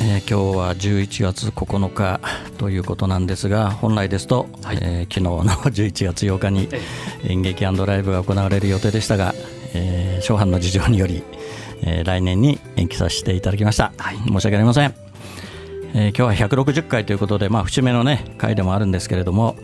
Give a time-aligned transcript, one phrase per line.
[0.00, 2.20] えー今日は11月9日
[2.58, 6.68] ということなんですが本来ですと、えー昨日の 11月8日に
[7.28, 9.34] 演劇ライブが行われる予定でしたが、
[9.74, 11.22] えー、初版の事情により、
[11.82, 13.92] えー来年に延期させていただきました、
[14.26, 14.94] 申し訳ありません。
[15.94, 19.56] えー今日は160回ということで、まあ、節目の、ね、回でもあるんですけれども、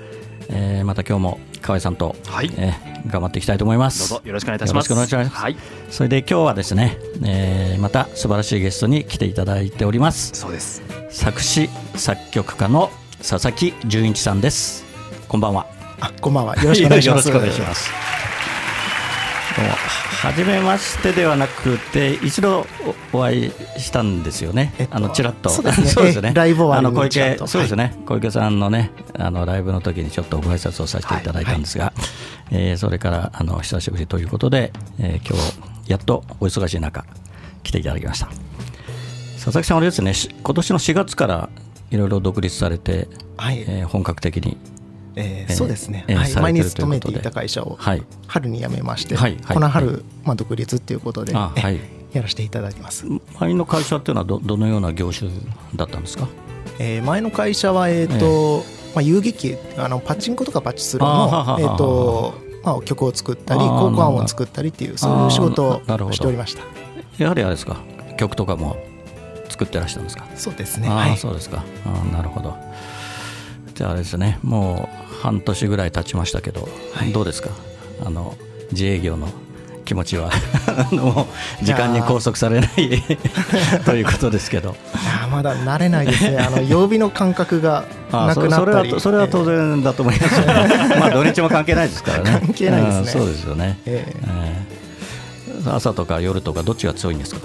[0.50, 2.50] えーまた今日も河合さんと、はい。
[2.56, 4.10] えー頑張っていきたいと思います。
[4.10, 4.90] どうぞよろしくお願いいたします。
[4.90, 5.42] よろしくお願いします。
[5.42, 5.56] はい。
[5.88, 10.32] それで今日はですね、えーまた素晴らしいゲストに来ていただいております。
[10.34, 10.82] そうです。
[11.10, 14.84] 作詞作曲家の佐々木純一さんです。
[15.28, 15.66] こんばんは。
[16.00, 16.56] あ、こんばんは。
[16.56, 17.28] よろしくお願いします。
[17.28, 17.90] よろしくお願いします。
[19.56, 22.66] どうも初めましてではなくて一度
[23.12, 25.48] おお会いしたんですよね、えっとあのちらっと。
[25.48, 26.32] そうですね。
[26.34, 31.94] ライブあの小池そうですね、小池さんのねあのライブの時にちょっとご挨拶をさせていただいたんですが、
[32.50, 37.06] えーそれからあの久しぶりということで、えー今日やっとお忙しい中
[37.62, 38.26] 来ていただきました。
[39.36, 40.12] 佐々木さんはあれですね。
[40.12, 41.48] し今年の4月から
[41.90, 43.08] いろいろ独立されて、
[43.38, 43.64] はい。
[43.66, 44.58] えー本格的に
[45.16, 46.04] えーえーそうですね。
[46.08, 46.16] はい。
[46.16, 48.02] えーされ前に勤めていた会社をはい。
[48.26, 49.54] 春に辞めまして、はいはい。
[49.54, 51.80] この春、まあ独立っていうことで、はい。
[52.12, 53.06] やらせていただきます。
[53.38, 55.30] 前の会社っていうのはどどのような業種
[55.76, 56.26] だったんですか？
[56.78, 66.62] えー前の会社はえっと、まあ遊撃あのパチンコとかパチスロのえっとまあ曲を作ったり、効果音を作ったりっていうそういう仕事をしておりました。
[67.18, 67.76] やはりあれですか？
[68.18, 68.76] 曲とかも
[69.48, 70.26] 作ってらっしゃるんですか？
[70.36, 70.88] そうですね。
[70.90, 71.14] あ。
[71.16, 71.62] そうですか。
[71.86, 72.56] あーなるほど。
[73.74, 74.38] じゃああれですね。
[74.42, 77.12] もう半年ぐらい経ちましたけど、はい。
[77.12, 77.50] どうですか？
[78.04, 78.36] あの
[78.72, 79.28] 自営業の
[79.84, 80.30] 気持ちは？
[80.92, 81.26] も
[81.60, 82.70] う時間に拘束されない
[83.84, 84.76] ということですけど。
[85.30, 86.38] まだ慣れないですね。
[86.38, 88.92] あの 曜日の感覚があなくなそそれったり。
[88.92, 90.46] はそれは当然だと思いますよ、
[90.98, 92.40] まあ土日も関係ないですからね。
[92.40, 92.98] 関係ないですね。
[93.00, 97.40] うんそうですよね、えーえー朝とか夜とかどっちが強いんですか？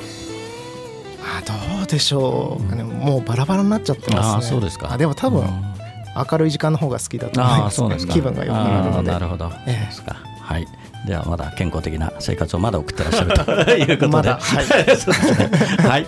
[1.21, 4.35] あどうでしょう、ねもうバラバラになっちゃってますね。
[4.37, 4.89] あそうですか。
[4.93, 5.74] あでも多分、うん
[6.15, 8.13] 明るい時間の方が好きだと思いああます,、そうですか。
[8.13, 9.11] 気分が良くなるので。
[9.11, 9.73] なるほど、ええ。
[9.73, 10.15] そうですか。
[10.41, 10.67] はい。
[11.05, 13.51] ではまだ健康的な生活をまだ送ってらっしゃると。
[13.75, 13.83] い。
[13.83, 15.87] うことで、まだはいね。
[15.87, 16.07] はい。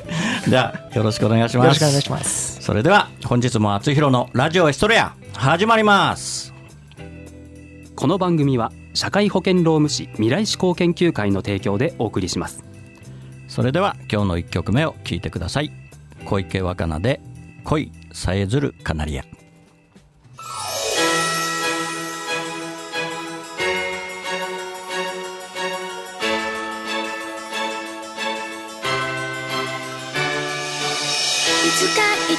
[0.49, 1.65] ではよろしくお願いします。
[1.65, 2.61] よろしくお願いします。
[2.61, 6.53] それでは本日も厚弘のラジオエストレア始まります。
[7.95, 12.63] この番組は社会保険労務士未来志向研究会の提供でお送りします。
[13.47, 15.71] それでは今日の1曲目を聴いてください。
[16.25, 17.21] 小池若菜で
[17.63, 19.23] 恋さえずるカナリア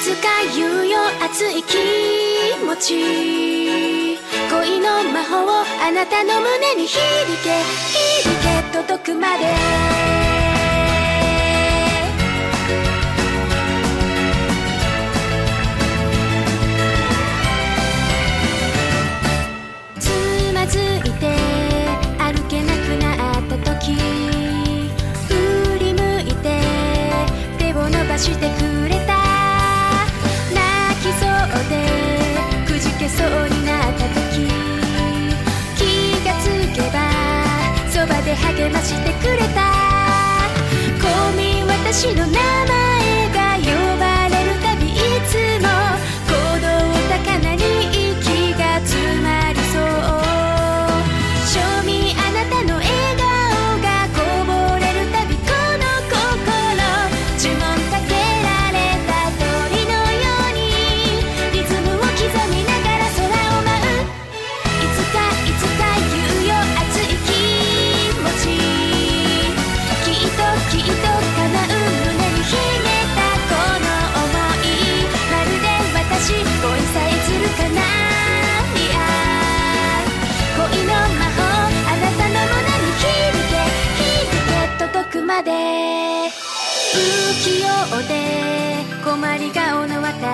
[0.09, 1.77] つか言うよ熱い気
[2.65, 4.19] 持ち。
[4.51, 5.51] 恋の魔法を
[5.87, 6.99] あなたの胸に響
[7.45, 7.61] け。
[7.93, 10.48] 響け届くまで。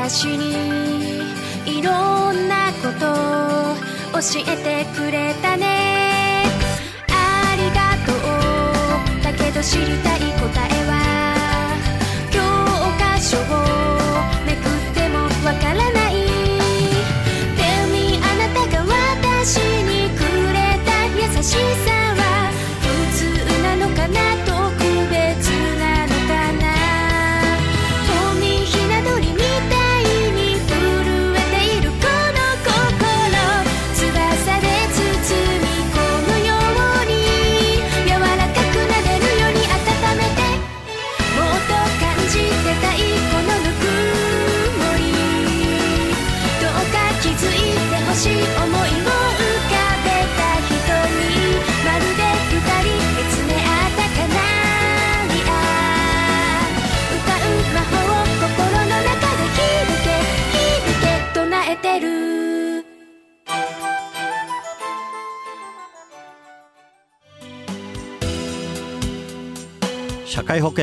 [0.07, 0.53] 私に
[1.65, 3.07] いろんなこと
[4.21, 6.45] 教えてくれたね。
[7.09, 9.23] ありがとう。
[9.23, 11.24] だけど知りたい答えは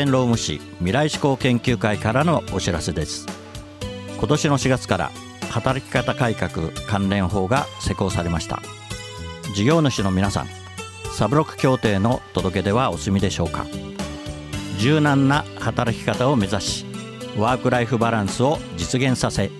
[0.01, 3.27] 険労務士未来志向研究会からのお知らせです。
[4.18, 5.12] 今年の4月から
[5.51, 8.63] 働き方改革関連法が施行されました。
[9.53, 10.48] 事業主の皆さん
[11.15, 13.68] サブロック協定の届け出はお済みでしょうか。
[14.80, 16.86] 柔軟な働き方を目指し
[17.38, 19.51] ワークライフバランスを実現させ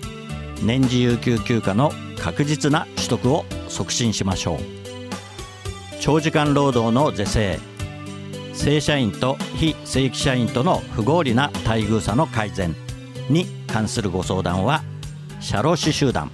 [0.60, 4.58] 年次有給休暇の確実な取得を促進しましょう。
[6.00, 7.60] 長時間労働の是正
[8.54, 12.74] 正社員と非正規社員との不合理な待遇差の改善
[13.28, 14.82] に関するご相談は
[15.40, 16.30] 社労士集団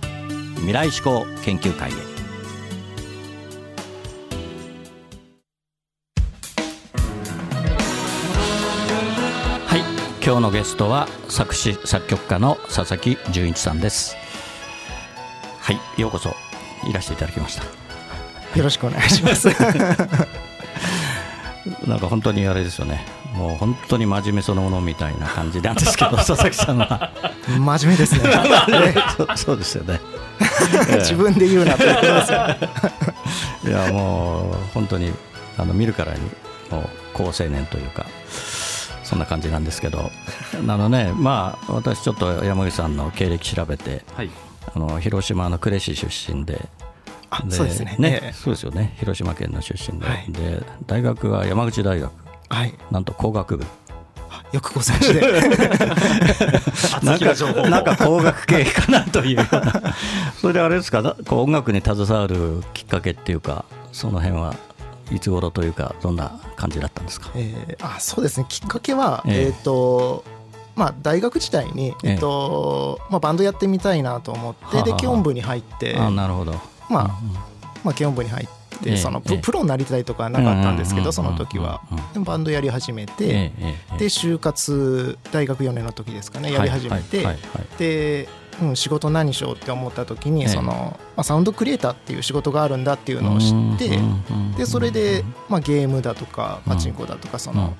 [0.56, 1.94] 未来志向研究会へ。
[9.66, 9.80] はい
[10.24, 14.16] 今日のゲストは作詞作曲家の佐々木純一さんです。
[15.60, 16.34] はいようこそ
[16.88, 17.64] いらしていただきました。
[18.58, 19.48] よろしくお願いします。
[21.86, 23.04] なんか本当にあれですよね。
[23.34, 27.12] もう本当に真面目そのものみたいな感じなんですけど 佐々木さんは。
[27.46, 28.30] 真面目ですね。
[29.16, 30.00] そ うそうですよね。
[30.98, 32.38] 自分で言うなということですよ。
[33.64, 35.12] いやもう本当に
[35.56, 36.20] あの見るからに
[36.70, 38.06] もう好青年というか
[39.02, 40.10] そんな感じなんですけど。
[40.54, 44.30] あのねまあ私ちょっと山口さんの経歴調べてはい。
[44.74, 46.68] あの広島の呉市出身で
[47.30, 47.96] あ、そうですね。
[48.00, 48.32] ええ。
[48.32, 48.94] そうですよね。
[48.98, 50.25] 広島県の出身で,、はい。
[50.32, 52.10] で大学は山口大学。
[52.48, 52.75] はい。
[52.90, 53.66] なんと工学部。
[54.52, 55.20] よくご存知で。
[57.04, 59.46] なんかなんか工学系かなという
[60.40, 61.02] それであれですか？
[61.26, 64.54] こう音楽に携わるきっかけっていうかその辺は
[65.12, 67.28] いつ頃というかどんな感じだったんですか？
[67.34, 68.46] えーあそうですね。
[68.48, 69.46] きっかけは、ええ。
[69.46, 70.25] えっ、と
[70.76, 72.10] まあ大学時代に、ええ。
[72.12, 74.92] えっとまあ、バンドやってみたいなと思って、はあはあで
[75.22, 76.54] 部に入ってあなるほど
[76.88, 77.08] まあ、
[77.85, 79.37] まあ軽音部に入って、ええそのええ。
[79.37, 81.81] ププロになりたいとかはなかったんですけど、うんその時は、
[82.25, 83.52] バンドやり始めて、
[83.99, 87.26] で就活大学4年の時ですかねやり始めて、
[87.79, 88.29] で、
[88.62, 90.49] うん、仕事何しようって思った時に、ええ。
[90.49, 93.99] そのまあ、サウンドクリエイターっていう仕事があるんだっていうのを知って、
[94.56, 97.75] でそれで、まあ、ゲームだとかパチンコだとかその、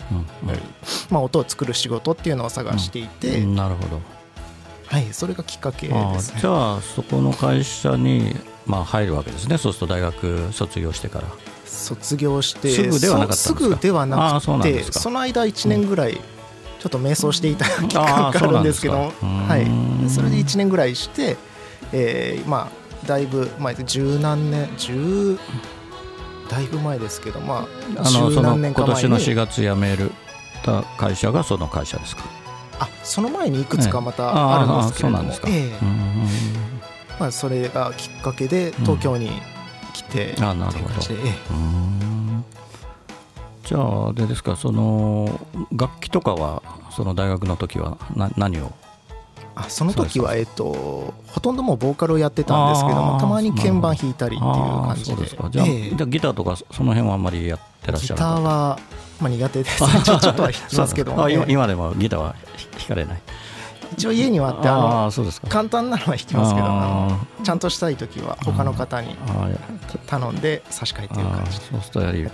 [1.11, 4.01] まあ、音を作る仕事っていうのを探していて、うんなるほど。
[4.87, 6.41] はい、それがきっかけですね。
[6.41, 6.47] じ。
[6.47, 8.35] ゃあそこの会社に
[8.69, 9.59] まあ入るわけですね。
[9.59, 11.25] そうすると大学卒業してから。
[11.65, 21.37] 卒業してすぐではなかったすぐではあなくてその間1年ぐらいちょっと迷走していた期あ間があるんですすけどかうーんはい、それで1年ぐらいして、
[21.93, 25.39] えーまあだいぶ前で十何年十
[26.51, 27.67] だいぶ前ですけどま
[27.97, 30.11] ああの十その今何年の4に月辞める
[30.65, 32.25] た会社がその会社ですか？
[32.81, 35.49] あその前にいくつかまたあるんですけれども、ああそうなんですか。
[35.49, 35.79] ええ。
[35.81, 36.78] うん
[37.19, 39.31] まあ、それがきっかけで東京に
[39.93, 40.95] 来て、あなるほど。
[43.65, 45.41] じゃああれですかその
[45.73, 48.73] 楽器とかはその大学の時はな何を？
[49.55, 55.11] あその時は、えっと、ほとんどもうボーカルをやってたんですけどもたまに鍵盤弾いたりっていう感じで。
[55.11, 55.51] そうですか。
[55.51, 55.91] じゃあ,、ええ。
[55.91, 58.79] じゃあギターとかその辺はあんまりやってらっしギゃるターは、
[59.21, 59.83] まあ、苦手です。
[59.83, 61.39] ねちょっとは弾きますけどそうなんです。
[61.39, 62.37] かあ今ええ今でもギターは
[62.79, 63.21] 弾かれない
[63.93, 65.49] 一応家にはあってあのあそうですか。
[65.49, 69.17] 簡単なのは弾きますけどちゃんとしたい時は他の方に
[70.07, 71.65] 頼んで差し替えていうああ感じで。
[71.71, 72.29] そうする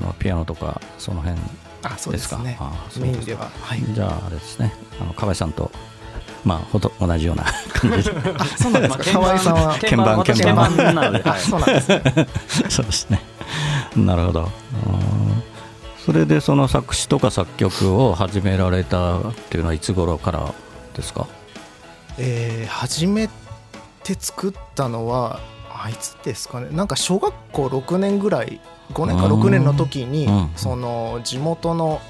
[0.00, 1.38] とピアノとかその辺
[1.82, 2.56] あそうですね。
[2.60, 3.48] ああそうメインでは。
[3.62, 3.82] はい。
[3.92, 4.72] じゃああれですね。
[5.00, 5.70] あの河合さんと
[6.44, 8.16] まあほと同じような 感じで。
[8.38, 9.04] あそうなんですか？
[9.12, 10.76] 河合さんは鍵盤私鍵盤。
[10.94, 12.02] なので、あそうなんですね。
[12.68, 13.20] そうですね。
[13.96, 14.40] なるほど。
[14.42, 14.48] うん
[16.04, 20.54] それでその作詞とか作曲を始められたっていうのはいつ頃から
[20.96, 21.26] ですか？
[22.18, 23.28] えー初め
[24.02, 25.40] て作ったのは
[25.72, 26.68] あいつですかね。
[26.70, 28.60] なんか小学校6年ぐらい
[28.92, 30.50] 5年か6年の時にうん。
[30.56, 32.00] その地元の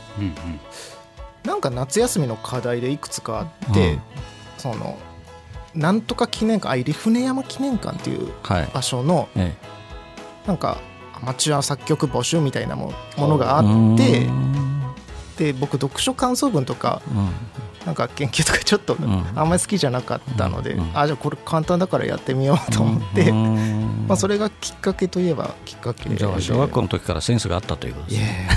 [1.45, 4.01] なんか夏休みの課題でいくつかあって、うん。
[4.59, 4.99] その
[5.75, 8.71] なんとか記念館あ入船山記念館っていうはい。
[8.73, 9.55] 場所のえ
[10.47, 10.79] なんか
[11.15, 14.83] アマチュア作曲募集みたいなもものがえあってうん。
[15.37, 17.31] で僕読書感想文とかうん
[17.87, 19.27] なんか研究とかちょっとん。
[19.37, 20.91] あんまり好きじゃなかったので、うん。
[20.93, 24.05] あじゃあこれ簡単だからやってみようと思って、うん。
[24.09, 26.17] まあ、それがきっかけといえばきっかけで。
[26.17, 28.49] じゃあ小学校の時からセンスがあったということですいね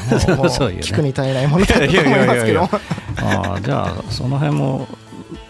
[0.82, 2.62] 聞くに足りないものだと思いますけど。
[2.64, 4.88] ああじゃあその辺も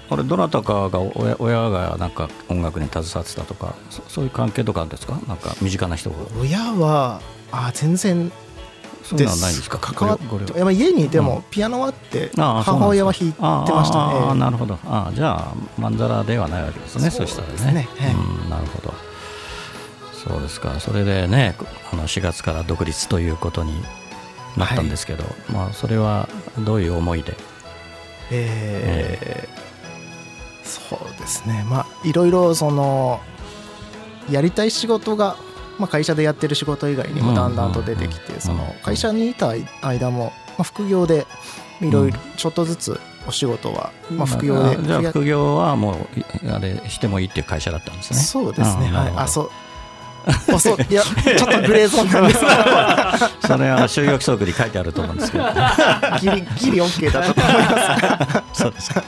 [0.09, 5.19] あれどなたかが親親がなんか音楽に携わってたとかそそういう関係とかあるんですか？
[5.27, 6.15] なんか身近な人が。
[6.41, 7.21] 親は
[7.51, 8.31] あ全然
[9.03, 9.77] そういうのはないんですか？
[9.79, 11.44] 関わって、まあ、家にでもうん。
[11.50, 14.77] ピアノはあって母親は弾いてましたあああなるほど。
[14.86, 17.88] ああじゃあまんざらではないわけですねそそうしたらですね。
[18.44, 18.94] うんなるほど。
[20.13, 20.79] そうですか。
[20.79, 21.56] それでね
[21.91, 23.74] あの4月から独立ということに
[24.58, 26.27] なったんですけど、まあ、それは
[26.60, 27.36] どういう思いで？
[28.32, 29.60] えー。
[30.68, 31.65] そうですね。
[31.68, 33.22] まあいろいろその
[34.29, 35.36] やりたい仕事が、
[35.79, 41.25] まあ、会社でやってる仕事以外にもだんだんと出てきてその会社にいた間も、まあ、副業で
[41.81, 48.19] いろいろちょっとずつお仕事は、まあ、副業であじゃあや副業はもういあれしてもいいっていう会社だったんですね。
[48.19, 48.91] そうですね。
[48.91, 49.13] はい。
[49.15, 49.51] あそう
[50.26, 52.52] あそういやちょっとグレーゾーンなんですけど。
[53.50, 55.46] それは就業規則に書いてあると思うんですけど。
[56.22, 58.62] ギリギリ OK だと思います。
[58.64, 59.04] そうですか。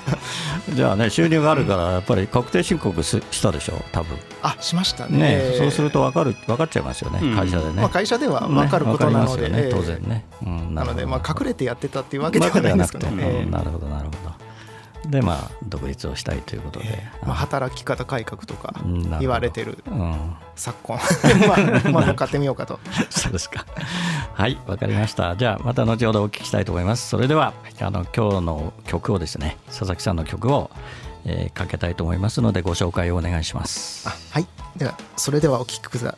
[0.74, 4.18] じゃあね収入があるからやっぱり確定申告ししたでしょ多分。
[4.41, 5.18] あしましたね。
[5.18, 7.36] ねそうすると分かる分かっちゃいますよね、うん。
[7.36, 14.30] 会社でね、まあ、会社では分かることなので、ね分かりますよねええ当然ね、うん、なので、まあ、隠れれてやってたっていうわけではないんですけどね、ええなるほどなるほど
[15.08, 18.75] でまあ独立をしたいということで、まあ、働き方改革とか
[19.20, 20.36] 言われてるうん。
[20.55, 20.98] 昨今。
[21.48, 22.79] まあ、まあ、乗っかってみようかと。
[23.10, 23.65] そうですか。
[24.34, 25.36] はい、わかりました。
[25.36, 27.10] じゃあ、また後ほどお聞きしたいと思います。
[27.10, 30.70] それでは、あの、今日の曲をですね、佐々木さんの曲を、
[31.25, 34.08] えーかけたいと思いますので、ご紹介をお願いします。
[34.08, 34.48] あはい。
[34.75, 36.17] ではそれではお聞きくだ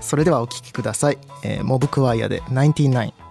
[0.00, 3.21] それではお聞きください、えーモブクワイアで99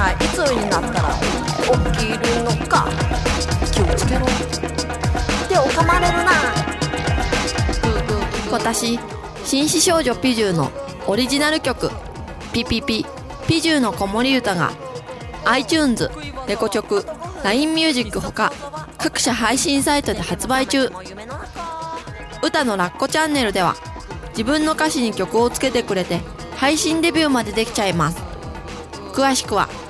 [0.00, 1.10] 体いつになったら
[1.92, 2.88] 起きるのか。
[3.70, 4.26] 気をつけろ。
[5.46, 6.30] 手を噛まれるな。
[8.50, 8.98] 私
[9.44, 10.72] 紳士少女ピジューの
[11.06, 11.90] オリジナル曲
[12.52, 13.04] 「ピピピ
[13.46, 14.72] ピジューの子守歌が
[15.44, 16.10] iTunes、
[16.48, 17.06] レコチョク、
[17.44, 18.52] LINE ミュージックほか
[18.96, 20.90] 各社配信サイトで発売中。
[22.42, 23.76] 歌のラッコチャンネルでは
[24.30, 26.22] 自分の歌詞に曲をつけてくれて
[26.56, 28.16] 配信デビューまでできちゃいます。
[29.12, 29.68] 詳しくは「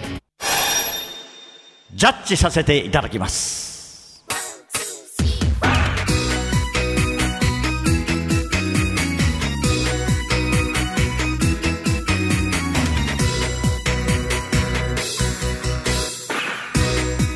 [2.01, 4.25] ジャッジさせていただきます。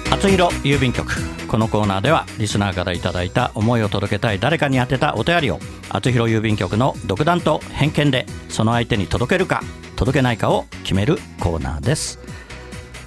[0.09, 1.13] 厚弘郵便局
[1.47, 9.61] このコーナーではリスナーからいただいた思いを届けたい誰かに宛てたお便りを厚弘郵便局の独断と偏見でその相手に届けるか
[9.95, 12.17] 届けないかを決めるコーナーです。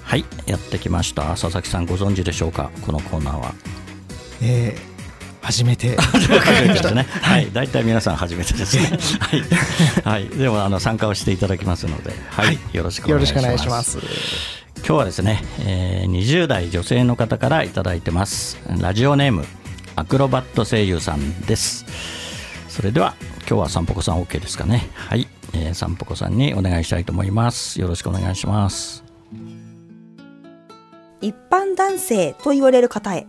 [0.09, 2.71] はいやってきました佐々木さんご存知でしょうか？
[2.81, 3.53] このコーナーは
[4.41, 4.99] えー
[5.43, 7.07] 初めて初めてですね。
[7.23, 8.99] はい、大体皆さん初めてですね。
[9.21, 9.43] はい、
[10.05, 13.45] はい、でもあの参加をしていただきますので、はい、よろしくお願いします。
[13.45, 13.99] よろしくお願いします
[14.79, 18.59] 今日はですね、えー、20代女性の方からいただいてます。
[18.79, 19.47] ラジオネーム
[19.97, 21.87] アクロバット声優さんです。
[22.69, 23.15] それでは
[23.49, 24.91] 今日は散歩子さん OK ですかね。
[24.95, 27.81] はい、えー、散歩子さんにお願いしたいと思います。
[27.81, 29.08] よろしくお願いします。
[31.21, 33.27] 一般男性と言われる方へ。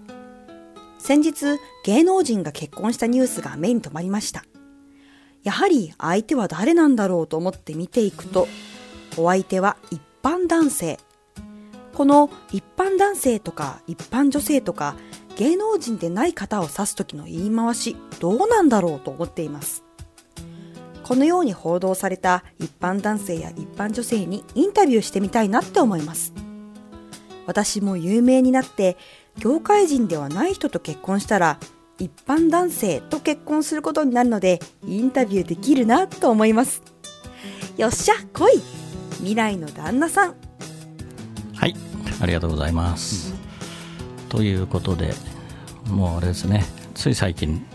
[1.00, 4.44] 先日、芸能人が結婚したニュースが目に留まりました。
[5.44, 8.48] やはり相手は誰なんだろうと思って見ていくと、
[9.18, 11.00] お相手は一般男性。
[11.94, 14.96] この一般男性とか一般女性とか
[15.36, 19.84] 芸能人でない方を指す時の言い回し、どうなんだろうと思っています。
[21.04, 26.34] このように報道された一般男性や一般女性にインタビューしてみたいなって思います。
[27.50, 28.96] 私も有名になって
[29.40, 31.58] 業界人ではない人と結婚したら
[31.98, 36.84] 一般男性と結婚することになるのでインタビューできるなと思います。
[37.76, 38.62] よっしゃ来い
[39.18, 40.36] 未来の旦那さん。
[41.56, 41.76] はい、
[42.22, 43.34] ありがとうございます。
[44.30, 45.16] ということで、
[45.90, 46.64] もうあれですね、
[46.94, 47.66] つい最近、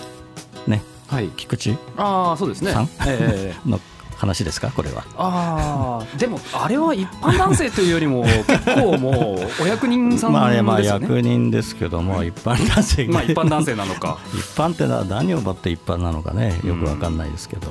[0.69, 1.31] ね、はい。
[1.37, 2.71] 菊池ああそうですね。
[2.71, 3.81] さんええ の
[4.27, 5.05] 話ですか、これは。
[5.17, 14.19] ああでもあれは一般男性というよりも結構もうお役人さんまあ、まあですよね役人ですけども、一般男性まあ一般男性なのか。
[14.35, 17.69] 一般ってのは何をもって一般なのかね、よくわかんないですけど、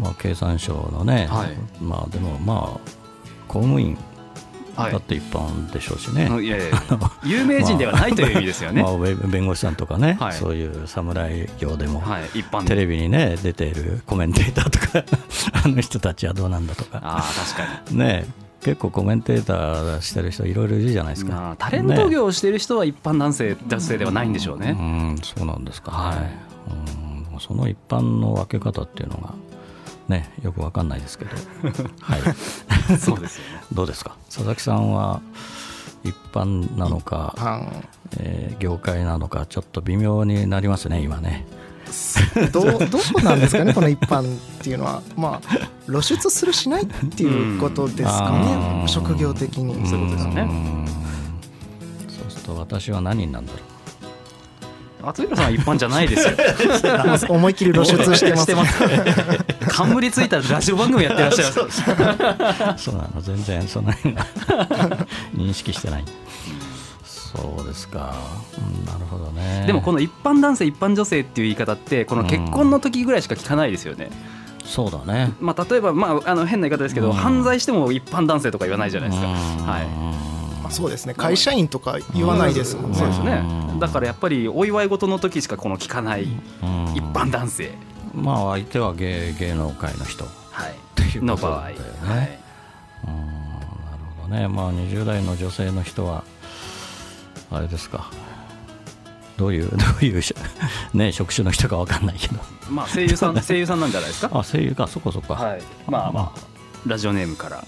[0.00, 1.56] まあ、経産省のね、はい。
[1.82, 2.90] まあでもまあ、
[3.48, 4.13] 公務員はい
[4.74, 6.26] だって一般でしょうしね。
[6.42, 6.66] いやいや
[7.24, 10.32] 有名人ではないという意味ですよね、まあ、弁弁護士さんとかね、はい。
[10.32, 15.04] そういう侍業でも、はい一般テレビにね出ているコメンテーターとか
[15.64, 16.98] あの人たちはどうなんだとか。
[17.02, 17.98] ああ確かに。
[17.98, 18.26] ね
[18.60, 26.18] 結構コメンテーターしてる人いろいろいるじゃないですか、まあタレント業をしている人は一般男性女性ではないんでしょうね、うんそうなんですか、はい。
[26.98, 27.04] うん
[27.34, 29.34] もその一般の分け方っていうのが
[30.08, 31.30] ねよくわかんないですけど。
[32.00, 32.98] はい。
[32.98, 33.62] そうですよね。
[33.72, 34.16] どうですか？
[34.28, 35.20] 佐々木さんは
[36.02, 37.34] 一般なのか、
[38.18, 41.44] えー業界なのかちょっと微妙になりますね今ね。
[42.52, 45.02] どうどうなんですかねこの一般っていうのは。
[45.16, 49.74] まあ露出するしないっていうことですかうんね職業的に。
[49.88, 50.42] そういうことですね。
[50.42, 50.86] うん。
[52.08, 53.62] そうすると私は何になんだろう
[55.08, 56.34] 厚弘さんは一般じゃないですよ。
[57.34, 58.82] 思いっきり露出してます してます。
[59.68, 61.82] 冠ついたラジオ番組やってらっしゃいます。
[62.84, 62.94] そう。
[62.96, 63.20] なの。
[63.20, 64.26] 全然その辺が
[65.34, 66.04] 認識してない。
[67.04, 68.14] そうですか、
[68.58, 69.64] うん、なるほどね。
[69.66, 74.10] でもこの一般男性一般女性っていう言い方ってこの結婚の時ぐらいしか聞かないですよね、
[74.64, 75.32] そうだね。
[75.40, 77.12] まあ、例えば、まあ、あの変な言い方ですけど、うん。
[77.12, 79.34] 犯罪しても一般男性とか言わないじゃないですか、うん。
[79.34, 79.86] はい、
[80.64, 81.12] まあそうですね。
[81.12, 82.96] 会社員とか言わないですもんね。
[82.96, 83.42] そうですね。
[83.46, 86.28] うんだからやっぱりお祝い事の時しかこの聞かないうん。
[86.94, 87.72] 一般男性、
[88.14, 90.24] まあ相手は芸芸能界の人。
[90.50, 91.82] はい、いうことの場合、だよね。
[92.02, 92.38] はい。
[93.08, 93.16] うん。
[93.16, 94.48] なるほどね。
[94.48, 96.24] まあ20代の女性の人は
[97.50, 98.10] あれですか。
[99.36, 100.32] どういう どういうし
[100.94, 102.40] ね職種の人かわかんないけど。
[102.70, 104.86] まあ、声優さん 声優さんなんじゃないですか、あ声優か。
[104.86, 106.54] そこそこ、はい、まあまあ。
[106.86, 107.64] ラジオネームから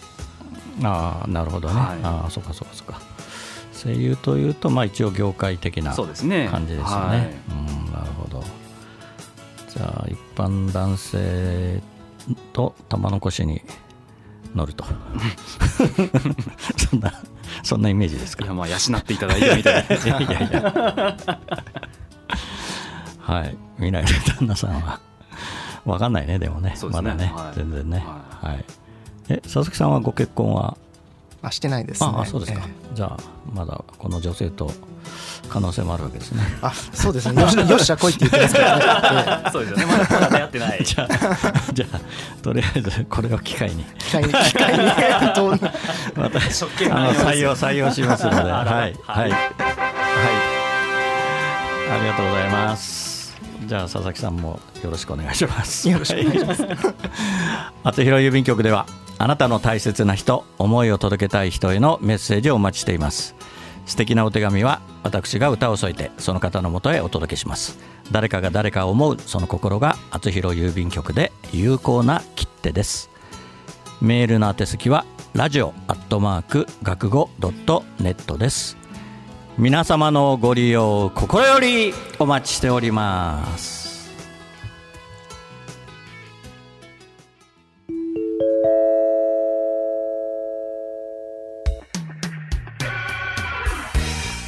[0.83, 1.99] ああなるほどね、はい。
[2.03, 3.01] ああそっかそっかそっか。
[3.73, 6.63] 声優というとまあ一応業界的な感じですよね、はい。
[7.51, 7.55] う
[7.89, 8.43] んなるほど。
[9.69, 11.81] じゃあ一般男性
[12.53, 13.63] と玉の腰に
[14.55, 14.85] 乗ると。
[16.91, 17.13] そんな
[17.63, 18.45] そんなイメージですか？
[18.45, 19.97] いやまあ養っていただいてみたいな。
[20.21, 20.75] いやいや
[23.21, 23.57] はい。
[23.77, 25.01] 未来の旦那さんは。
[25.85, 26.71] 分かんないねでもね。
[26.71, 26.77] ね。
[26.91, 27.57] まだね、はい。
[27.57, 27.99] 全然ね。
[27.99, 28.65] ははい、
[29.29, 30.77] え佐々木さんはご結婚は？
[31.43, 32.11] あしてないですね。
[32.13, 32.97] ああそうですか、ええ。
[32.97, 33.19] じゃあ
[33.55, 34.73] まだこの女性と
[35.49, 36.43] 可能性もあるわけですね。
[36.63, 37.41] あそうですね。
[37.41, 39.51] よしよっしゃ来いって言ってますからね。
[39.53, 39.87] そうですよね。
[39.87, 40.85] まだまだ出会ってない。
[40.85, 41.09] じゃあ
[41.73, 42.01] じゃあ
[42.43, 43.85] とりあえずこれを機会に。
[43.99, 44.85] 機械に機械 に。
[44.87, 48.37] またあの採用採用しますので。
[48.37, 48.65] はいあはい。
[48.65, 49.33] らはい、はい、
[51.93, 53.37] ありがとうございます。
[53.67, 55.89] じゃあ佐々木さんもよろしくお願いします。
[55.89, 56.67] よろしくお願いします。
[57.85, 58.87] 厚弘郵便局では
[59.19, 63.35] あなたの大切な人思いを届けたい人へのメッセージをお待ちしています。
[63.87, 67.79] 素敵なお手紙は私が歌を添えてその方のもとへお届けします。
[68.13, 73.11] 誰かが誰かを思うその心が厚弘郵便局で有効な切手です。
[74.01, 78.77] メールの宛先はラジオアットマーク学語ドットネットです。
[79.57, 83.76] 皆様のご利用心よりお待ちしております。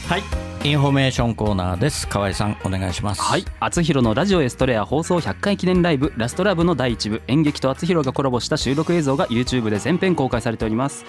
[0.09, 0.23] はい。
[0.64, 2.09] インフォメーションコーナーです。
[2.09, 3.21] 河合さんお願いします。
[3.21, 11.05] はい、厚弘のラジオエストレア放送100回記念ライブラストラブの第1部演劇と厚弘がコラボした収録映像が YouTube で全編公開されております。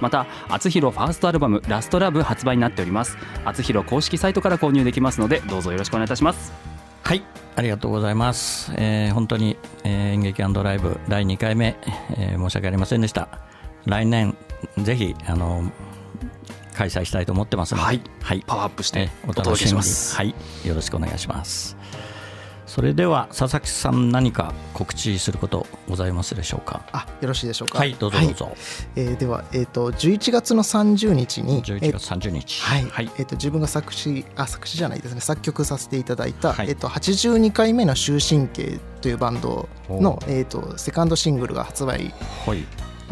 [0.00, 3.18] また厚弘ファーストアルバムラストラブ発売になっております。
[3.44, 6.52] 厚弘公式サイトから購入できますのでどうぞよろしくお願いいたします。
[7.02, 7.24] はい、
[7.56, 8.72] ありがとうございます。
[8.76, 11.76] えー本当に、えー演劇ライブ第2回目、
[12.16, 13.28] えー申し訳ありませんでした。
[13.84, 14.36] 来年
[14.78, 15.72] ぜひあの
[16.74, 18.00] 開催したいと思ってますので、はい。
[18.20, 19.68] はい、パワーアップしてえーおお届け楽しみに。
[19.68, 20.34] しますはい、
[20.64, 21.76] よろしくお願いします。
[22.66, 26.82] それでは佐々木さん何か告知することございますでしょうか？
[26.92, 27.78] あよろしいでしょうか？
[27.78, 28.56] はい、どうぞどうぞ。
[28.96, 32.62] えーでは、えー、と11月の30日に11月30日。
[32.62, 32.82] はい。
[32.86, 35.20] はい、えー、と自分が作詞あ作詞じゃないですね。
[35.20, 36.70] 作曲させていただいた、はい。
[36.70, 42.12] えー、と82回目の終身刑というバンドの、えー、とセカンドシングルが発売
[42.46, 42.64] はい、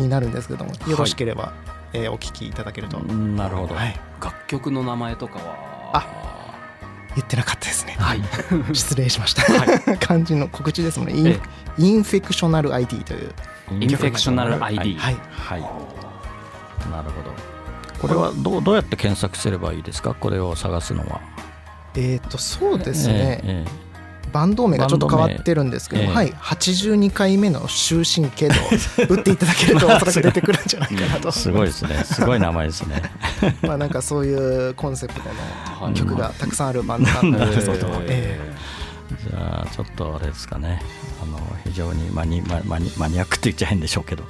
[0.03, 1.53] になるんですけどもよろしければ、
[1.93, 3.75] えーお聴きいただけると、うんなるほど。
[3.75, 5.91] はい、楽曲の名前とかは？
[5.95, 6.07] あ
[7.15, 7.95] 言ってなかったですね。
[7.99, 8.23] はい。
[8.75, 9.43] 失礼しました、
[9.99, 11.15] 漢字の告知ですもんね。
[11.15, 11.41] インえ
[11.79, 13.33] インフェクショナル ID という
[13.81, 15.17] インフェクショナル ID はい。
[15.31, 15.61] はい。
[15.61, 17.33] なるほど。
[18.01, 20.15] これはどうどうやって検索すればいいですか？
[20.15, 21.21] これを探すのは。
[21.95, 23.71] えっ、とそうですね、ええ
[24.33, 28.55] バンド名がちょっと変わってるんですけど、はい、82回目の終身刑と
[29.15, 31.29] 打っていただけると おそらく出てくるんじゃないかなと。
[31.29, 32.05] ええすごいですね。
[32.05, 33.03] すごい名前ですね。
[33.63, 35.21] まあなんかそういうコンセプト
[35.87, 37.53] の曲がたくさんあるバンドなんで。
[37.61, 38.41] すけど、え
[39.29, 40.83] じゃあちょっとあれですかね。
[41.23, 44.25] あの非常にマニママニマニアックって言っちゃ変でしょうけど、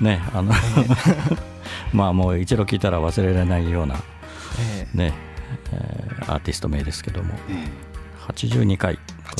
[0.00, 0.52] ねあの
[1.92, 3.96] まあもう一度聞いたら忘れられないような
[4.58, 4.96] ええ。
[4.96, 5.14] ね、
[5.72, 7.34] えーアーティスト名ですけども、
[8.32, 8.98] 82回。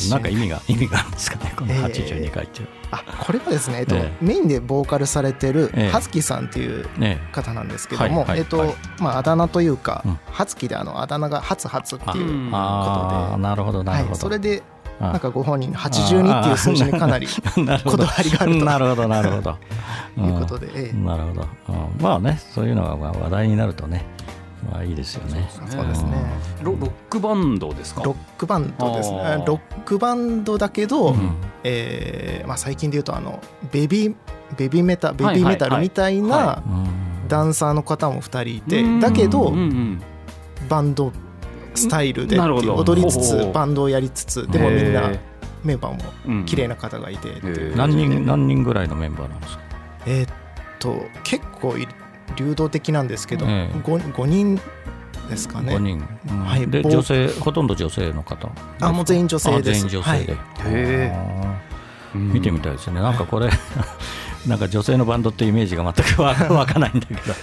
[0.09, 1.53] なんか意味が 意味があるんですかね。
[1.55, 2.67] この82回っていう。
[2.91, 5.91] あこれはですね、えっとえメインでボーカルされてるええ。
[5.91, 8.75] はつきさんっていうね方なんですけども、はいはいえっとはい。
[8.99, 10.19] まあ、あだ名というかうん。
[10.31, 14.19] はつきであのあだ名がはつはつってあいううんあーなるほどなはい、るほど。
[14.19, 14.63] それで
[14.99, 17.27] あなんかご本人82っていう数字にかなり
[17.83, 18.65] こだわりがあると。
[18.65, 19.57] なるほどなるほど。
[20.17, 20.89] いうことで、ええ。
[20.89, 21.05] うん。
[21.05, 21.75] なるほど、うん。
[22.01, 24.40] まあねそういうのがまあ話題になるとねま
[24.73, 24.91] あい。
[24.91, 24.95] い。
[24.95, 26.11] ですよねそうですね。
[26.61, 28.03] ロロックバンドですか？
[28.03, 29.43] ロックバンドですね。
[29.45, 31.35] ロックバンドだけど、うん。
[31.63, 33.39] えーまあ、最近で言うとあの
[33.71, 34.15] ベビー
[34.57, 36.61] ベビーメタベはいビーメタルみたいな
[37.27, 38.99] ダンサーの方も2人いて、うん。
[38.99, 40.01] だけど、うんうん
[40.69, 41.11] バンド
[41.73, 45.19] スタイルで踊りつつバンドをやりつつでもみんなへ
[45.63, 46.45] メンバーもうん。
[46.45, 49.63] 綺麗な方がいてうへ何人何人ぐらいのメンバーなんですか？
[50.05, 50.33] えーっ
[50.79, 51.87] と結構い
[52.35, 53.77] 流動的なんですけど、ええ。
[53.79, 54.59] 5, 5人
[55.29, 55.75] ですかね。
[55.75, 56.39] 5人、うん。
[56.45, 58.49] はいで女性ほとんど女性の方。
[58.79, 59.59] あもう全員女性です。
[59.59, 62.19] あ全員女性で、へあー。
[62.19, 62.99] 見てみたいですね。
[63.01, 63.49] なんかこれ
[64.47, 67.21] なんか女性のバンドってイメージが全くわ わかんないんだけど。
[67.21, 67.39] だか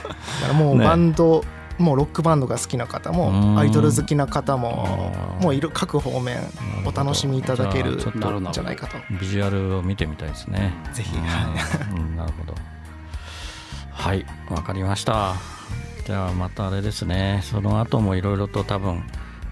[0.48, 1.44] らもうねバンド、
[1.78, 3.16] もうロックバンドが好きな方うん。
[3.16, 6.36] もアイドル好きな方ももういる各方面
[6.84, 7.98] お楽しみいただけるん
[8.52, 8.96] じゃないかと。
[9.18, 10.74] ビジュアルを見てみたいですね。
[10.92, 12.54] ぜひ、うんなるほど
[13.98, 15.34] はいわかりました。
[16.06, 17.40] じゃあまたあれですね。
[17.42, 19.02] その後もいろいろと多分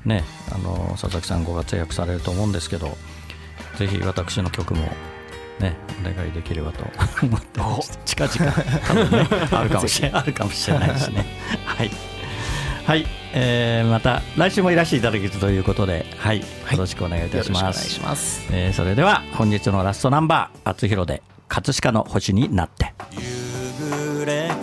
[0.04, 2.96] ねあの佐々木さんご活躍されると思うんですけど
[3.76, 4.82] ぜひ私の曲も
[5.59, 6.85] ねお願いできればと
[7.22, 8.52] 思ってます近々
[8.87, 11.26] 多分ねあるかもしれあるかもしれないですね。
[11.66, 11.90] はい。
[12.87, 13.04] はい、
[13.35, 16.46] えーまた来週もいらしていただけるということで、はい、よ
[16.78, 18.00] ろしくお願いいたします。
[18.00, 18.46] ます。
[18.52, 22.94] えーそれでは本日のラストナンバー「厚弘で葛飾の星になって」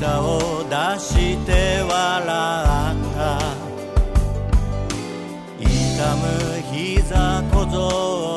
[0.00, 3.38] 舌を出して笑った。
[5.60, 5.66] 痛
[6.16, 6.22] む
[6.72, 7.78] 膝小僧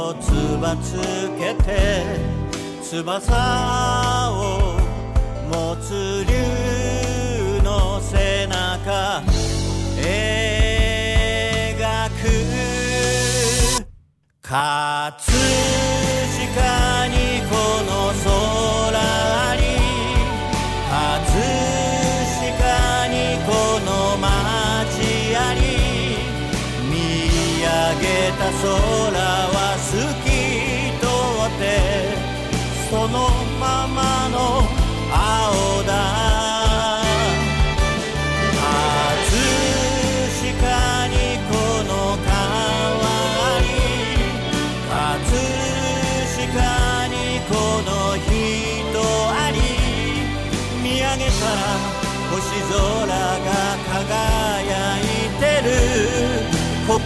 [0.10, 0.26] をつ
[0.62, 0.94] ばつ
[1.40, 1.68] けて
[2.82, 4.36] 翼を
[5.50, 6.34] 持つ竜
[7.64, 9.24] の背中
[9.98, 10.14] 描
[12.10, 12.14] く。
[14.42, 15.77] 葛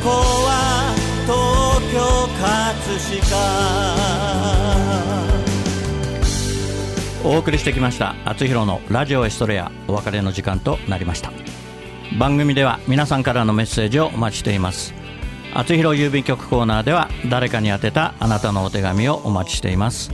[0.04, 0.96] ここは
[1.28, 2.00] 東京
[2.42, 2.58] 葛
[3.22, 3.38] 飾。
[7.24, 8.16] お送りしてきました。
[8.26, 11.32] 厚弘のラジオエストレアお別れの時間となりました。
[12.18, 14.96] 番組では皆さんからのメッセージをお待ちしています。
[15.54, 20.12] 厚弘郵便局コーナーでは誰かに宛てたあなたのお手紙をお待ちしています。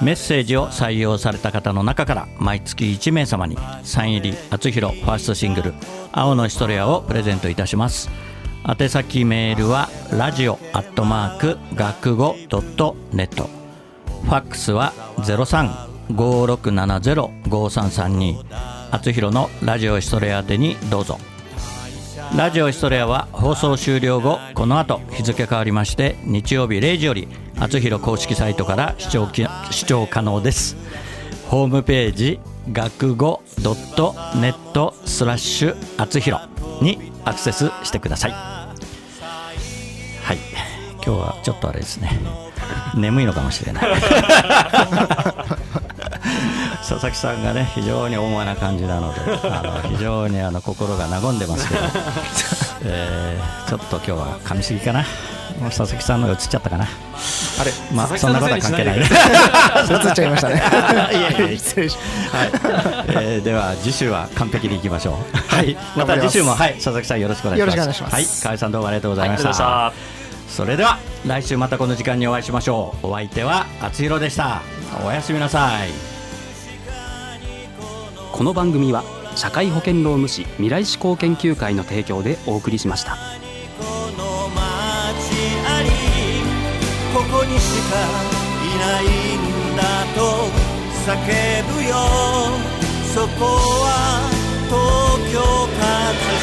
[0.00, 5.74] メッセージを採用された方の中から毎月1名様にサイン入り厚弘ファーストシングル
[6.12, 8.08] 「青のエストレア」をプレゼントいたします。
[8.68, 13.48] 宛先メールはラジオアットマーク学語ドットネット。
[14.24, 14.92] ファックスは
[16.10, 18.44] 0356705332
[18.90, 21.20] 厚弘のラジオエストレア宛てにどうぞ。
[22.36, 27.28] ラジオエストレアは放送終了後この後日付変わりまして日曜日0時より
[27.60, 30.76] 厚弘公式サイトから視聴き視聴可能です。
[31.46, 32.40] ホームページ
[32.72, 36.42] 学語 .net スラッシュ厚弘
[36.82, 38.55] にアクセスしてください。
[41.06, 42.18] 今日はちょっとあれですね。
[42.96, 43.84] 眠いのかもしれない。
[46.80, 51.80] 佐々木さんがね非常に重いな感じなのであの非常にあの心が和んでますけど、
[52.86, 55.04] えーちょっと今日は噛みすぎかな。
[55.70, 56.84] 佐々木さんのが映っちゃったかな。
[56.84, 59.06] あれまあ佐そんなことは関係ないね。
[59.06, 60.56] 映っちゃいましたね。
[60.56, 61.96] いやいや失礼し
[62.32, 62.50] はい、
[63.08, 65.54] えーでは次週は完璧にいきましょう。
[65.54, 66.74] はい、また次週もはい。
[66.74, 67.76] 佐々木さんよろしくお願いします。
[67.76, 68.14] よろしくお願いします。
[68.14, 70.15] はい、河合さんどうもありがとうございました。
[70.56, 73.08] それでは来週またこの時間にお会いしましょう。
[73.08, 74.62] お相手は厚弘でした。
[75.04, 75.90] おやすみなさい。
[78.32, 83.10] この番組は社会保険労務士未来志向研究会の提供でお送りしました。
[83.12, 83.18] こ
[87.22, 87.98] こにしか
[88.64, 90.48] いないんだと
[91.04, 91.12] 叫
[91.74, 91.96] ぶよ。
[93.14, 94.24] そこは
[94.70, 95.38] 東京
[95.78, 96.35] 風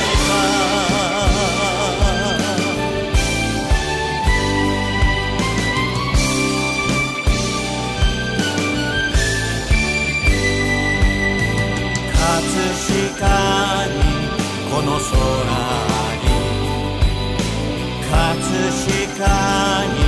[19.16, 20.00] 飾に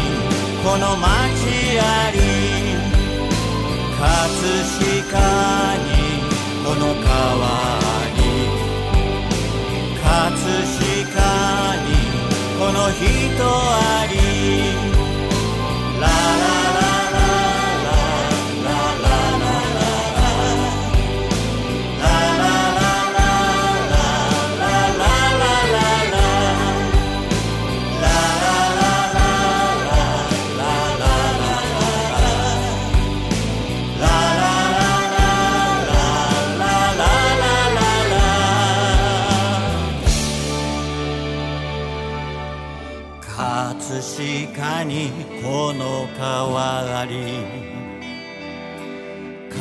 [0.63, 1.07] この街
[1.79, 2.19] あり
[3.99, 4.01] 葛
[4.79, 5.89] 飾に
[6.63, 7.43] この川
[8.15, 8.19] に
[10.01, 11.19] 葛飾
[11.83, 11.87] に
[12.59, 13.03] この人
[13.43, 14.94] あり。